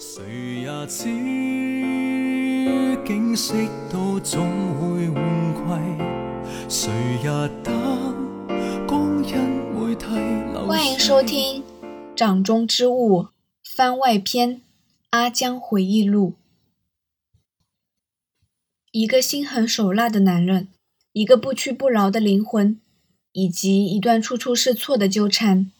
[0.00, 1.08] 谁也知
[3.04, 3.52] 景色
[3.90, 4.46] 都总
[4.78, 5.98] 会换
[6.68, 6.92] 季，谁
[7.24, 7.28] 也
[7.64, 7.72] 得
[8.86, 11.64] 光流欢迎收听
[12.14, 13.22] 《掌中之物》
[13.64, 14.58] 番外篇
[15.10, 16.34] 《阿江回忆录》。
[18.92, 20.68] 一个心狠手辣的男人，
[21.12, 22.80] 一个不屈不挠的灵魂，
[23.32, 25.72] 以及一段处处是错的纠缠。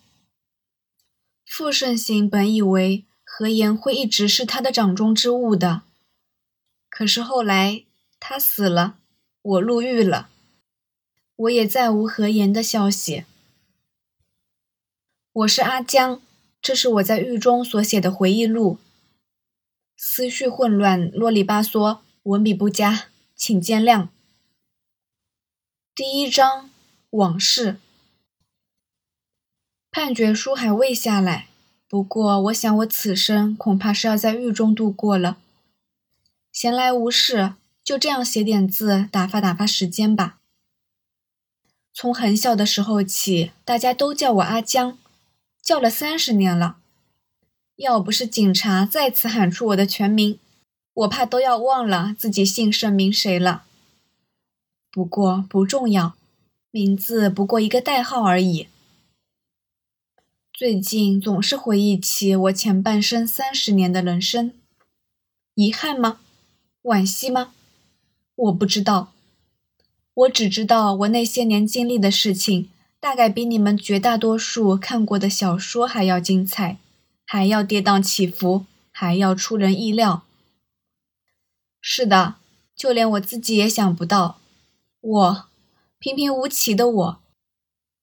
[1.47, 3.05] 傅盛行本以为
[3.39, 5.83] 何言会一直是他的掌中之物的，
[6.89, 7.85] 可是后来
[8.19, 8.99] 他死了，
[9.43, 10.29] 我入狱了，
[11.37, 13.25] 我也再无何言的消息。
[15.31, 16.21] 我是阿江，
[16.61, 18.79] 这是我在狱中所写的回忆录。
[19.97, 24.09] 思绪混乱，啰里吧嗦，文笔不佳，请见谅。
[25.95, 26.71] 第一章
[27.11, 27.79] 往事。
[29.93, 31.47] 判决书还未下来，
[31.89, 35.39] 不过我想我此生恐怕是要在狱中度过了。
[36.53, 40.39] 闲来无事，就这样写点字，打发打发时间吧。
[41.95, 44.99] 从很小的时候起，大家都叫我阿江，
[45.63, 46.77] 叫了三十年了。
[47.77, 50.39] 要不是警察再次喊出我的全名，
[50.93, 53.65] 我怕都要忘了自己姓甚名谁了。
[54.91, 56.15] 不过不重要，
[56.71, 58.69] 名字不过一个代号而已。
[60.59, 64.53] 最近总是回忆起我前半生三十年的人生，
[65.55, 66.19] 遗憾吗？
[66.83, 67.55] 惋惜吗？
[68.35, 69.13] 我不知道，
[70.15, 76.79] 我只知道我那些年经历的事情，大概比你们绝大多数看过的小说还要精彩，
[77.25, 80.25] 还要跌宕起伏，还要出人意料。
[81.81, 82.35] 是的，
[82.75, 84.41] 就连我自己也想不到，
[85.01, 85.45] 我
[86.01, 87.21] 平平无奇的我。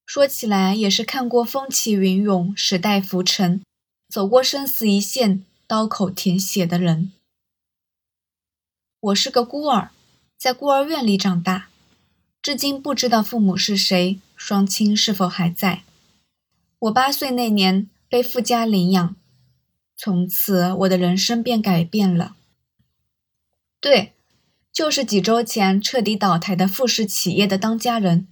[0.06, 3.62] 说起来也是看过风起云涌、时代浮沉，
[4.08, 7.12] 走过生死一线、刀口舔血的人。
[9.00, 9.90] 我是个孤儿，
[10.38, 11.70] 在孤儿院里长大，
[12.42, 15.84] 至今不知道父母是谁，双亲是否还在。
[16.80, 19.16] 我八岁那年被富家领养，
[19.98, 22.36] 从此我的人生便改变了。
[23.82, 24.14] 对，
[24.72, 28.28] 就是几周前彻底倒台的富士企业的当家人。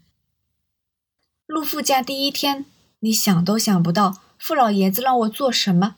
[1.54, 2.66] 入傅家第一天，
[3.02, 5.98] 你想都想不到，傅老爷子让我做什么。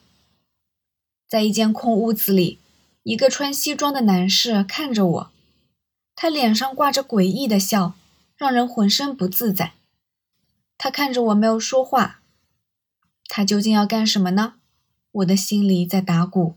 [1.30, 2.60] 在一间空屋子里，
[3.04, 5.32] 一个穿西装的男士看着我，
[6.14, 7.94] 他脸上挂着诡异的笑，
[8.36, 9.72] 让人浑身不自在。
[10.78, 12.20] 他看着我没有说话，
[13.30, 14.56] 他究竟要干什么呢？
[15.14, 16.56] 我的心里在打鼓。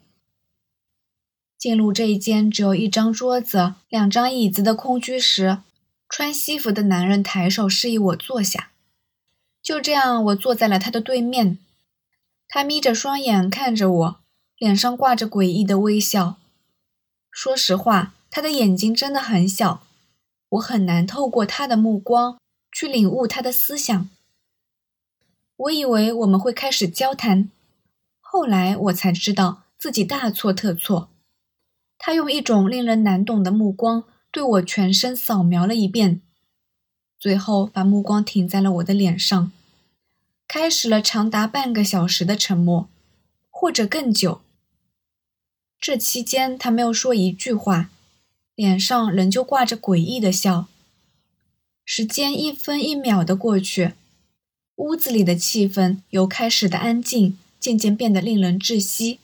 [1.57, 5.59] 进入这一间只有一张桌子、两张椅子的空居时，
[6.09, 8.73] 穿西服的男人抬手示意我坐下。
[9.69, 11.59] 就这样，我坐在了他的对面。
[12.49, 14.21] 他眯着双眼看着我，
[14.57, 16.39] 脸上挂着诡异的微笑。
[17.31, 19.83] 说实话，他的眼睛真的很小，
[20.49, 22.39] 我很难透过他的目光
[22.73, 24.09] 去领悟他的思想。
[25.59, 27.51] 我以为我们会开始交谈，
[28.23, 31.11] 后来我才知道自己大错特错。
[31.99, 36.23] 他用一种令人难懂的目光对我全身扫描了一遍，
[37.19, 39.53] 最后把目光停在了我的脸上。
[40.49, 42.89] 开始了长达半个小时的沉默，
[43.51, 44.41] 或者更久。
[45.79, 47.91] 这期间，他没有说一句话，
[48.55, 50.67] 脸上仍旧挂着诡异的笑。
[51.85, 53.93] 时间一分一秒的过去，
[54.77, 59.21] 屋子里的气氛由开始的安静，渐渐变得令人窒息。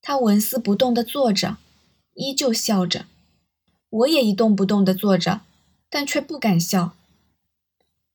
[0.00, 1.58] 他纹丝不动地坐着，
[2.14, 3.04] 依旧笑着。
[3.90, 5.42] 我也一动不动地坐着，
[5.90, 6.96] 但却不敢笑。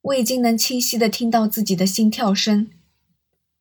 [0.07, 2.69] 我已经能清晰地听到自己的心跳声，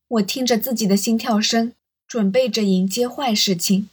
[0.07, 1.73] 我听着自己的心跳声，
[2.07, 3.89] 准备着迎接坏事情。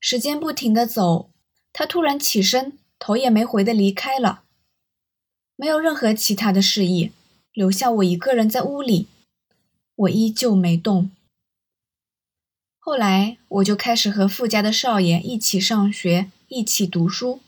[0.00, 1.30] 时间不停地走，
[1.72, 4.42] 他突然起身，头也没回地离开了，
[5.54, 7.12] 没有任何其他的示意，
[7.52, 9.06] 留下我一个人在屋里。
[9.94, 11.10] 我依旧没动。
[12.78, 17.40] 后来，我就开始和富家的少爷一起上学，一起读书。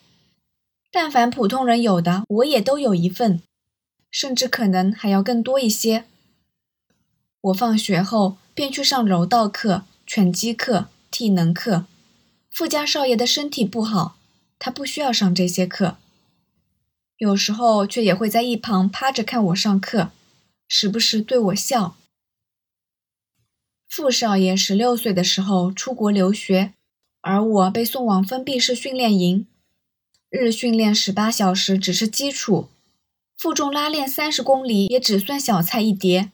[0.90, 3.42] 但凡普通人有的，我也都有一份。
[4.10, 6.04] 甚至可能还要更多一些。
[7.40, 11.86] 我放学后便去上柔道课、拳击课、体能课。
[12.50, 14.16] 富家少爷的身体不好，
[14.58, 15.98] 他不需要上这些课。
[17.18, 20.10] 有时候却也会在一旁趴着看我上课，
[20.66, 21.96] 时不时对我笑。
[23.88, 26.74] 傅少爷十六岁的时候出国留学，
[27.20, 29.46] 而我被送往封闭式训练营，
[30.30, 32.68] 日训练十八小时只是基础。
[33.38, 36.32] 负重拉练三十公里也只算小菜一碟，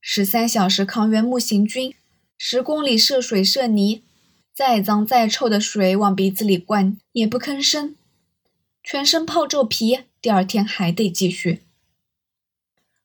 [0.00, 1.94] 十三小时抗原木行军，
[2.38, 4.02] 十公里涉水涉泥，
[4.54, 7.94] 再脏再臭的水往鼻子里灌也不吭声，
[8.82, 11.60] 全身泡皱皮，第二天还得继续。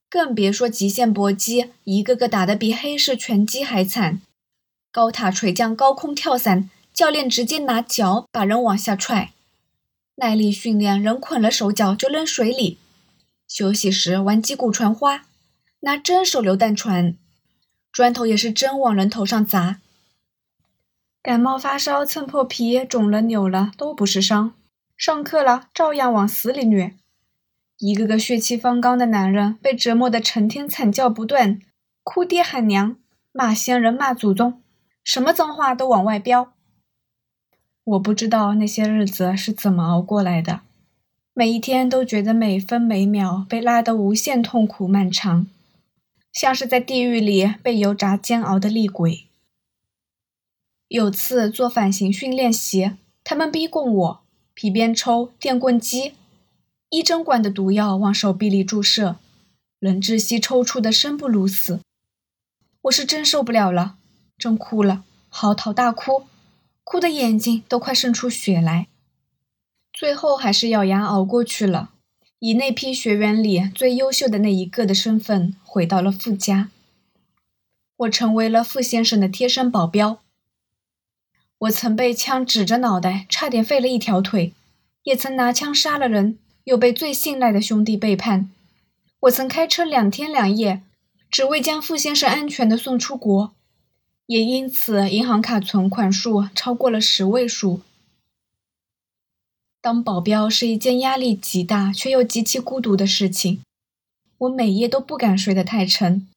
[0.10, 4.22] 更别说极限搏击，一个个打得比黑市拳击还惨。
[4.94, 9.34] 高塔垂降、高空跳伞，教练直接拿脚把人往下踹；
[10.16, 12.78] 耐力训练，人捆了手脚就扔水里；
[13.48, 15.26] 休息时玩击鼓传花，
[15.82, 17.16] 拿真手榴弹传，
[17.92, 19.80] 砖头也是真往人头上砸。
[21.22, 24.54] 感冒发烧蹭破皮、肿了扭了都不是伤，
[24.96, 26.96] 上课了照样往死里虐。
[27.78, 31.60] 一个个血气方刚的男人被折磨得成天惨叫不断，
[32.04, 32.96] 哭爹喊娘，
[33.32, 34.62] 骂先人骂祖宗，
[35.04, 36.54] 什么脏话都往外飙。
[37.84, 40.62] 我不知道那些日子是怎么熬过来的，
[41.38, 45.48] 每一天都觉得每分每秒被拉得无限痛苦漫长，
[46.32, 49.26] 像是在地狱里被油炸煎熬的厉鬼。
[50.88, 52.92] 有次做反刑训练习，
[53.26, 54.22] 他们逼供我，
[54.54, 56.14] 皮鞭抽，电棍击。
[56.90, 59.18] 一针管的毒药往手臂里注射，
[59.80, 61.82] 人窒息抽搐的生不如死。
[62.84, 63.98] 我是真受不了了，
[64.38, 66.28] 真哭了，嚎啕大哭，
[66.86, 68.88] 哭的眼睛都快渗出血来。
[69.98, 71.92] 最后还是咬牙熬过去了，
[72.40, 76.70] 以那批学员里最优秀的那一个的身份回到了傅家。
[77.96, 80.20] 我成为了傅先生的贴身保镖。
[81.60, 84.52] 我曾被枪指着脑袋，差点废了一条腿，
[85.04, 86.38] 也曾拿枪杀了人。
[86.66, 88.50] 又被最信赖的兄弟背叛，
[89.20, 90.82] 我曾开车两天两夜，
[91.30, 93.54] 只为将傅先生安全的送出国，
[94.26, 97.82] 也因此银行卡存款数超过了十位数。
[99.86, 103.62] 当保镖是一件压力极大却又极其孤独的事情，
[104.40, 106.28] 我每夜都不敢睡得太沉，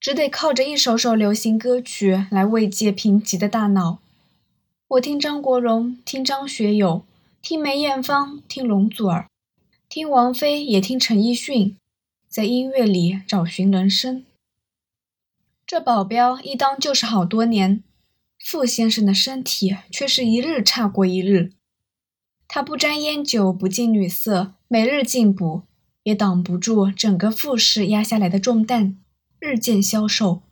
[0.00, 3.98] 只得靠着一首首流行歌曲来慰藉贫瘠的大脑。
[4.88, 7.04] 我听张国荣，听张学友。
[7.42, 9.28] 听梅艳芳，听容祖儿，
[9.90, 11.76] 听王菲，也听陈奕迅，
[12.26, 14.24] 在音乐里找寻人生。
[15.66, 17.84] 这保镖一当就是好多年，
[18.38, 21.52] 傅先生的身体却是一日差过一日。
[22.48, 25.62] 他不沾烟酒，不近女色，每日进补，
[26.02, 28.96] 也挡不住整个傅氏压下来的重担，
[29.38, 30.42] 日渐消瘦。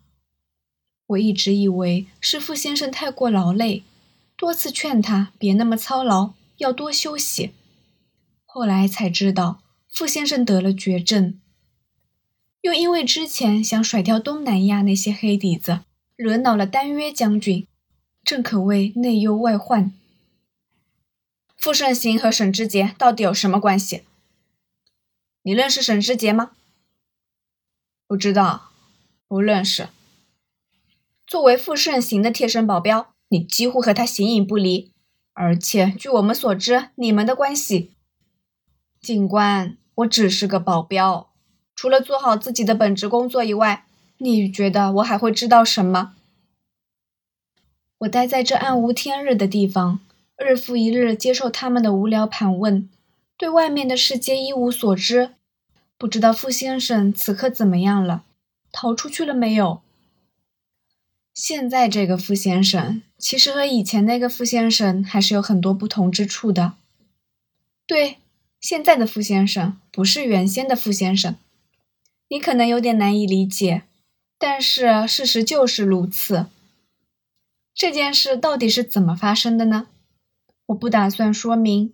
[1.08, 3.82] 我一直以为是傅先生太过劳累，
[4.36, 6.34] 多次劝他别那么操劳。
[6.58, 7.50] 要多休息。
[8.44, 9.62] 后来才知道，
[9.92, 11.40] 傅先生得了绝症，
[12.60, 15.80] 又因为之前想甩掉东南亚那些黑底子，
[16.14, 17.66] 惹恼了丹约将军，
[18.22, 19.92] 正可谓内忧外患。
[21.62, 24.02] 傅盛行和沈之杰到底有什么关系？
[25.44, 26.50] 你认识沈之杰吗？
[28.08, 28.72] 不知道，
[29.28, 29.88] 不认识。
[31.24, 34.90] 作为傅盛行的贴身保镖，你几乎和他形影不离。
[35.34, 37.92] 而且，据我们所知，你们的关系，
[39.00, 41.30] 警官，我只是个保镖，
[41.76, 43.86] 除了做好自己的本职工作以外，
[44.18, 46.16] 你觉得我还会知道什么？
[47.98, 50.00] 我待在这暗无天日的地方，
[50.36, 52.88] 日复一日接受他们的无聊盘问，
[53.36, 55.34] 对外面的世界一无所知，
[55.96, 58.24] 不知道傅先生此刻怎么样了，
[58.72, 59.82] 逃出去了没有？
[61.34, 66.74] 现在这个傅先生，其实和以前那个傅先生还是有很多不同之处的。
[67.86, 68.18] 对，
[68.60, 71.36] 现在的傅先生不是原先的傅先生，
[72.28, 73.84] 你可能有点难以理解，
[74.38, 76.46] 但是事实就是如此。
[77.74, 79.88] 这件事到底是怎么发生的呢？
[80.66, 81.92] 我不打算说明，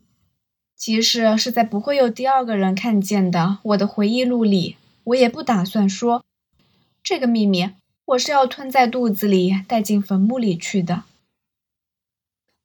[0.77, 6.25] 即使是在不会有第二个人看见的我的回忆录里，我也不打算说
[7.03, 7.71] 这个秘密。
[8.05, 11.03] 我是要吞在肚子里，带进坟墓里去的。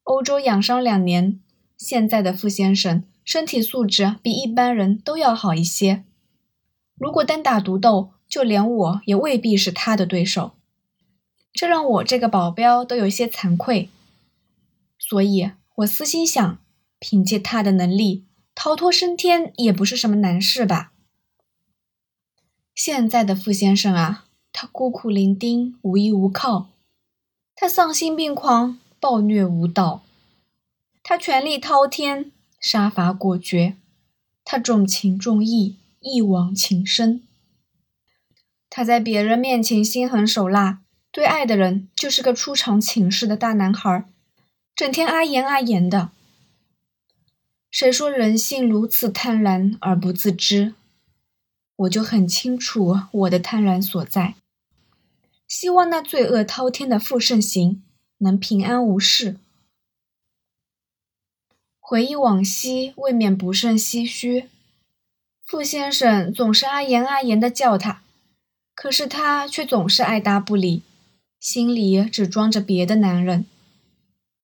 [0.04, 1.40] 欧洲养伤两年，
[1.78, 6.04] 现在的傅先生身体素质比一般人都要好一些。
[6.96, 10.54] 如果单打独斗，就连我也未必是他的对手。
[11.52, 13.90] 这让我这个保镖都有些惭愧。
[14.98, 16.60] 所以我私心想，
[17.00, 20.94] 凭借他的能力，逃脱升天也不是什么难事吧。
[22.76, 24.26] 现在的傅先生啊。
[24.56, 26.68] 他孤苦伶仃，无依无靠；
[27.56, 30.04] 他丧心病狂，暴虐无道；
[31.02, 33.78] 他权力滔天，杀伐果决；
[34.46, 37.22] 他重情重义，一往情深；
[38.70, 44.08] 他在别人面前心狠手辣，对爱的人就是个出场请示的大男孩，
[44.76, 46.10] 整天阿言阿言的。
[47.70, 50.74] 谁说人性如此贪婪而不自知？
[51.76, 54.36] 我就很清楚我的贪婪所在。
[55.48, 57.84] 希望那罪恶滔天的傅盛行
[58.20, 59.38] 能平安无事。
[61.80, 64.50] 回忆往昔，未免不胜唏嘘。
[65.46, 68.02] 傅先生总是阿言阿言的叫他，
[68.74, 70.82] 可是他却总是爱答不理，
[71.40, 73.46] 心里只装着别的男人，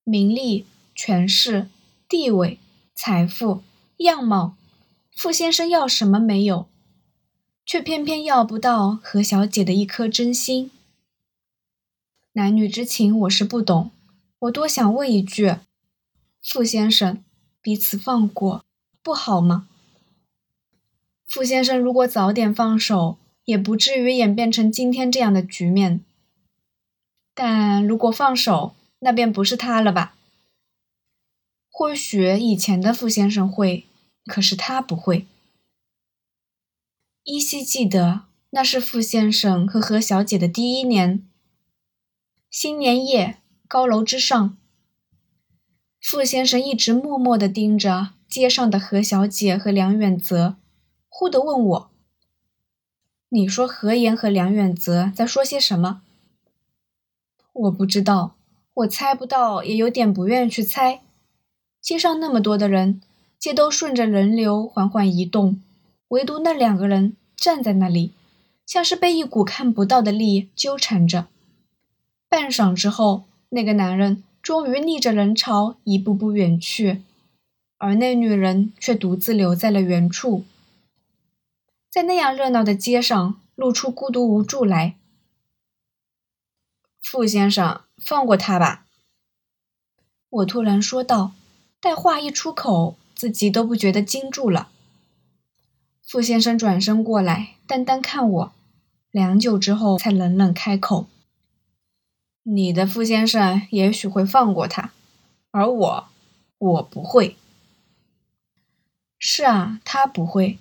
[0.09, 1.69] 名利、权势、
[2.07, 2.57] 地位、
[2.95, 3.61] 财富、
[3.97, 4.55] 样貌，
[5.15, 6.67] 傅先生要什么没有，
[7.63, 10.71] 却偏偏要不到何小姐的一颗真心。
[12.31, 13.91] 男女之情我是不懂，
[14.39, 15.57] 我多想问一句，
[16.41, 17.23] 傅先生，
[17.61, 18.65] 彼此放过
[19.03, 19.67] 不好吗？
[21.27, 26.03] 傅先生如果早点放手，也不至于演变成今天这样的局面。
[27.35, 30.15] 但如果放手，那便不是他了吧？
[31.70, 33.88] 或许以前的傅先生会，
[34.25, 35.25] 可是他不会。
[37.24, 41.25] 依稀记得，那是傅先生和何小姐的第一年。
[42.50, 43.38] 新年夜，
[43.68, 44.58] 高楼之上，
[46.01, 50.58] 傅先生一直默默地盯着街上的何小姐和梁远泽。
[51.08, 51.91] 忽地问我
[53.29, 56.01] ：“你说何言和梁远泽在说些什么？”
[57.53, 58.36] 我不知道，
[58.79, 61.01] 我猜不到，也有点不愿去猜。
[61.81, 63.01] 街上那么多的人，
[63.38, 65.62] 街都顺着人流缓缓移动，
[66.09, 68.13] 唯独那两个人站在那里，
[68.65, 71.27] 像是被一股看不到的力纠缠着。
[72.29, 77.01] 半晌之后，那个男人终于逆着人潮一步步远去，
[77.77, 80.45] 而那女人却独自留在了原处。
[81.89, 84.95] 在那样热闹的街上，露出孤独无助来。
[87.01, 88.86] 傅先生，放过他吧。
[90.29, 91.34] 我突然说道，
[91.79, 94.70] 待话一出口，自己都不觉得惊住了。
[96.06, 98.53] 傅先生转身过来，淡淡看我，
[99.12, 101.08] 良久之后，才冷冷开口
[102.44, 104.91] ：“你的傅先生也许会放过他，
[105.51, 106.08] 而我，
[106.58, 107.38] 我不会。
[109.18, 110.58] 是啊，他不会。”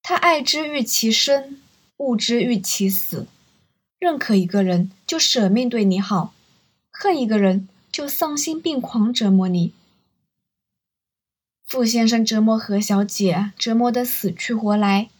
[0.00, 1.60] 他爱之欲其生，
[1.98, 3.26] 恶之欲其死。
[3.98, 6.32] 认可一个人就舍命对你好，
[6.90, 9.74] 恨一个人就丧心病狂折磨你。
[11.66, 15.10] 傅先生折磨何小姐，折磨得死去活来，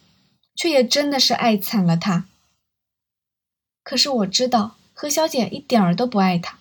[0.54, 2.26] 却也真的是爱惨了她。
[3.82, 6.58] 可是我知道何小姐一点儿都不爱他，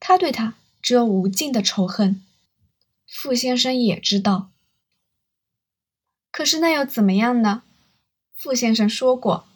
[0.00, 2.22] 他对他只有无尽的仇恨。
[3.06, 4.50] 傅先生也知道。
[6.30, 7.62] 可是那又怎么样呢？
[8.36, 9.46] 傅先生说过，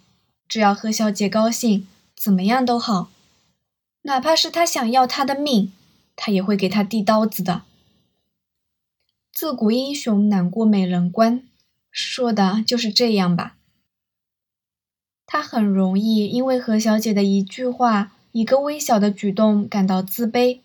[0.49, 1.87] 只要何小姐高兴，
[2.17, 3.11] 怎么样都好，
[4.03, 5.73] 哪怕是他想要她的命，
[6.17, 7.63] 他也会给她递刀子的。
[9.31, 11.43] 自古英雄难过美人关，
[11.91, 13.57] 说的就是这样吧。
[15.27, 20.61] 他很容易因为何小姐的一句话、一个微小的举动感到自卑，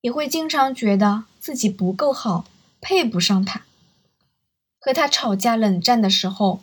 [0.00, 2.46] 也会经常觉得自己不够好，
[2.80, 3.66] 配不上她。
[4.80, 6.60] 和他吵架冷战的时候，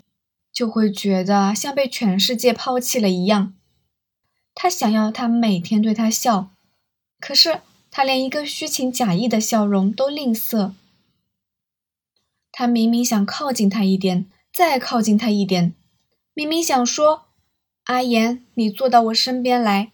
[0.54, 3.54] 就会觉得像被全世界抛弃了一样。
[4.54, 6.50] 他想要他每天对他笑，
[7.20, 10.74] 可是他连一个虚情假意的笑容都吝啬。
[12.52, 15.74] 他明明想靠近他一点，再靠近他一点，
[16.34, 17.24] 明明想说
[17.86, 19.92] ：“阿言，你坐到我身边来。”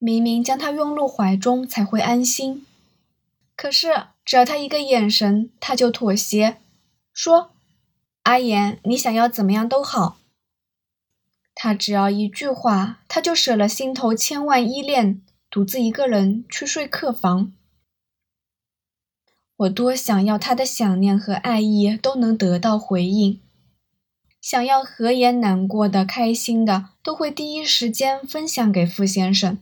[0.00, 2.64] 明明将他拥入怀中才会安心，
[3.56, 6.58] 可是只要他一个眼神，他就妥协，
[7.12, 7.50] 说。
[8.28, 10.18] 阿言，你想要怎么样都好。
[11.54, 17.54] 他只要一句话，他就舍了心头千万依恋，独自一个人去睡客房。
[19.56, 23.40] 我多想要他的想念和爱意都能得到回应，
[24.42, 29.56] 想要何言难过的、开心的都会第一时间分享给傅先生，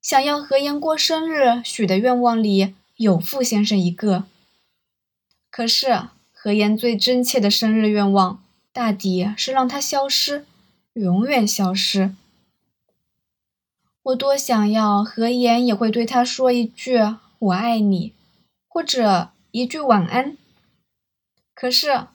[0.00, 4.24] 想要何言过生日许的愿望里有傅先生一个。
[5.50, 6.08] 可是。
[6.40, 8.40] 何言最真切的生日愿望，
[8.72, 10.46] 大抵是让他消失，
[10.92, 12.14] 永远消失。
[14.04, 17.00] 我多想要何言也会对他说一句
[17.40, 18.12] “我爱你”，
[18.68, 20.36] 或者一句晚安。
[21.54, 22.06] 可是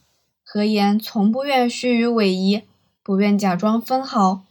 [0.41, 2.63] 何言从不愿虚与委蛇，
[3.03, 4.45] 不愿假装分毫。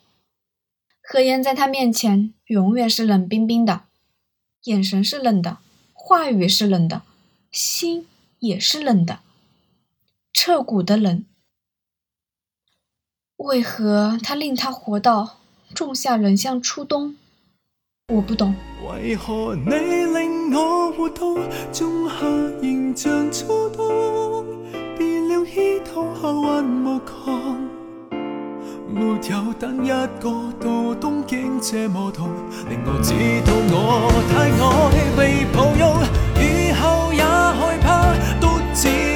[1.02, 3.84] 何言在他面前永远是冷冰冰的，
[4.64, 5.56] 眼神是冷的，
[5.94, 7.00] 话语是冷的，
[7.50, 8.06] 心
[8.38, 9.20] 也是冷的。
[10.32, 11.24] 彻骨的冷。
[13.36, 15.38] 为何他令他活到
[15.74, 17.16] 仲夏冷像初冬？
[18.08, 18.54] 我不懂。
[18.88, 21.34] 为何你令我活到
[21.72, 22.26] 仲夏
[22.60, 24.44] 仍像初冬？
[24.96, 27.68] 变了衣套后还无穷。
[28.88, 29.88] 没有等一
[30.20, 32.28] 个到冬景这么痛，
[32.68, 33.14] 令我知
[33.46, 34.62] 道我太爱
[35.16, 35.82] 被抱拥，
[36.36, 39.11] 以后也害怕独自。